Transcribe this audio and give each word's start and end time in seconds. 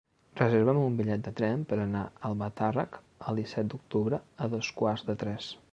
Reserva'm 0.37 0.77
un 0.83 0.95
bitllet 1.01 1.25
de 1.27 1.33
tren 1.39 1.65
per 1.73 1.79
anar 1.83 2.01
a 2.07 2.25
Albatàrrec 2.31 2.99
el 3.27 3.41
disset 3.43 3.71
d'octubre 3.75 4.23
a 4.47 4.53
dos 4.57 4.75
quarts 4.83 5.09
de 5.11 5.23
tres. 5.25 5.55